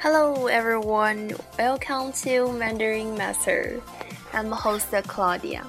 [0.00, 3.80] Hello everyone, welcome to Mandarin Master.
[4.32, 5.64] I'm host Claudia.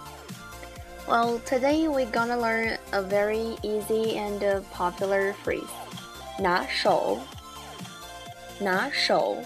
[1.07, 5.71] Well, today we're gonna learn a very easy and popular phrase.
[6.39, 7.20] 拿手,
[8.59, 9.44] 拿手.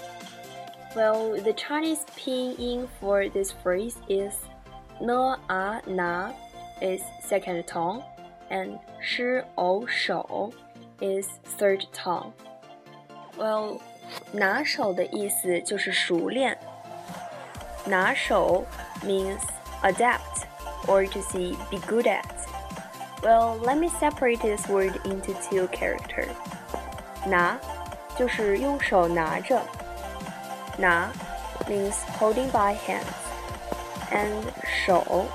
[0.95, 4.34] Well, the Chinese pinyin for this phrase is
[4.99, 6.34] 呢啊拿
[6.81, 8.03] is second tone
[8.49, 10.52] and 是偶手
[10.99, 12.34] is third tone.
[13.38, 13.81] Well,
[14.31, 16.57] 拿手的意思就是熟练。
[17.85, 18.64] 拿手
[19.03, 19.39] means
[19.81, 20.45] adapt
[20.88, 22.23] or to see be good at.
[23.22, 26.30] Well, let me separate this word into two characters.
[27.25, 27.59] 拿
[28.17, 29.61] 就是用手拿着，
[30.77, 31.11] 拿
[31.67, 33.03] means holding by hands,
[34.11, 34.44] and
[34.86, 35.25] 手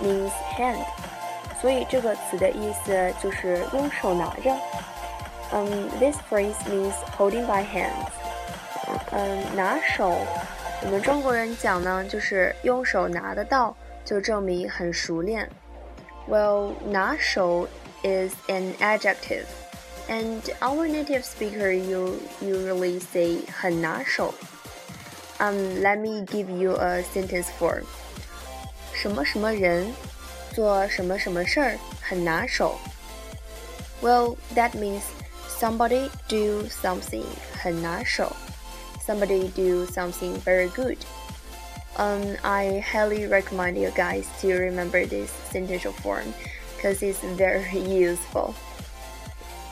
[0.00, 0.84] means hand.
[1.60, 4.56] 所以这个词的意思就是用手拿着。
[5.52, 8.08] Um, this phrase means holding by hands.
[9.12, 10.16] 嗯，拿手，
[10.82, 15.48] 我们中国人讲呢，就是用手拿得到，就证明很熟练。
[16.28, 17.68] Well, 拿手
[18.02, 19.44] is an adjective,
[20.08, 24.34] and our native speaker you usually say 很拿手。
[25.38, 27.82] Um, let me give you a sentence for
[28.92, 29.92] 什么什么人
[30.54, 32.78] 做什么什么事儿很拿手。
[34.00, 35.02] Well, that means
[35.58, 37.24] somebody do something
[37.60, 38.32] 很拿手。
[39.06, 40.98] somebody do something very good.
[41.96, 46.32] Um, I highly recommend you guys to remember this sentence form
[46.76, 48.54] because it's very useful.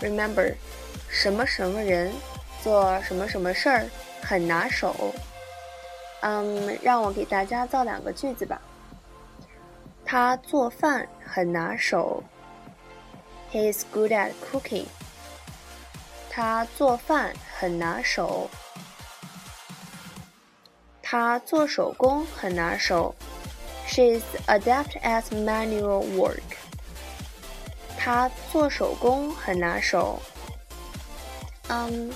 [0.02, 0.54] Remember,
[1.08, 2.12] 什么什么人
[2.62, 3.86] 做什么什么事儿
[4.22, 5.14] 很拿手。
[6.20, 8.60] 嗯，让我给大家造两个句子吧。
[10.04, 12.22] 他做饭很拿手。
[13.50, 14.86] He is good at cooking.
[16.28, 18.50] 他做饭很拿手。
[21.14, 23.14] 她做手工很拿手。
[23.88, 26.42] She's adept at manual work.
[27.98, 30.20] 她做手工很拿手。
[31.68, 32.12] Um,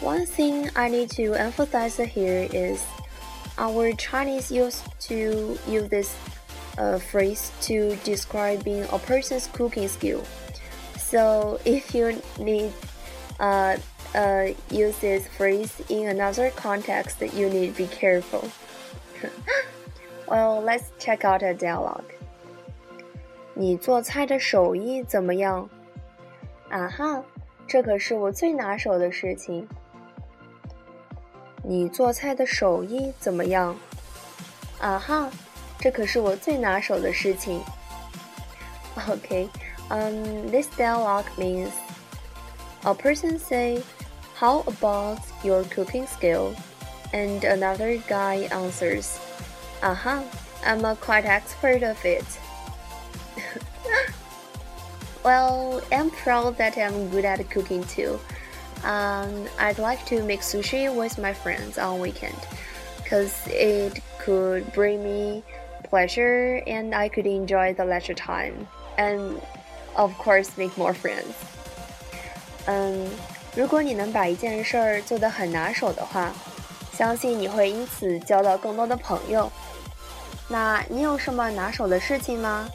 [0.00, 2.80] one thing I need to emphasize here is
[3.58, 6.14] our Chinese used to use this
[6.78, 10.22] uh, phrase to describing a person's cooking skill.
[10.96, 12.72] So if you need
[13.40, 13.76] uh,
[14.14, 18.48] uh, use this phrase in another context, you need to be careful.
[20.26, 22.04] well, let's check out a dialogue.
[23.54, 25.68] 你做菜的手艺怎么样？
[26.68, 27.24] 啊哈，
[27.66, 29.66] 这可是我最拿手的事情。
[31.64, 33.76] 你做菜的手艺怎么样？
[34.78, 35.30] 啊哈，
[35.78, 37.60] 这可是我最拿手的事情。
[39.08, 39.48] Okay,
[39.90, 41.70] um, this dialogue means
[42.84, 43.82] a person say
[44.43, 46.53] how about your cooking skill?
[47.13, 49.17] And another guy answers,
[49.81, 50.21] Uh huh,
[50.65, 52.27] I'm a quite expert of it.
[55.23, 58.19] well, I'm proud that I'm good at cooking too.
[58.83, 62.41] Um, I'd like to make sushi with my friends on weekend,
[63.09, 65.41] cause it could bring me
[65.85, 68.67] pleasure and I could enjoy the leisure time,
[68.97, 69.41] and
[69.95, 71.33] of course make more friends.
[72.67, 73.07] Um,
[73.54, 76.32] 如果你能把一件事儿做得很拿手的话，
[76.96, 79.50] 相信你会因此交到更多的朋友。
[80.48, 82.68] 那你有什么拿手的事情吗？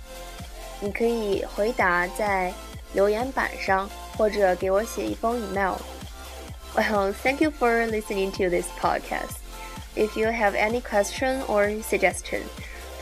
[0.79, 2.53] 你可以回答在
[2.94, 9.38] 留言板上，或者给我写一封 email。Well, thank you for listening to this podcast.
[9.95, 12.41] If you have any question or suggestion,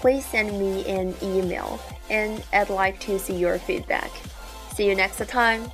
[0.01, 1.79] please send me an email,
[2.09, 4.09] and I'd like to see your feedback.
[4.75, 5.71] See you next time.